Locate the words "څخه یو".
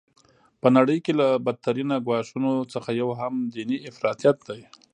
2.73-3.09